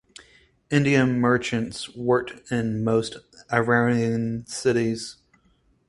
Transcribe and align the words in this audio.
Indian 0.71 1.19
merchants 1.21 1.95
worked 1.95 2.51
in 2.51 2.83
most 2.83 3.17
Iranian 3.53 4.47
cities. 4.47 5.17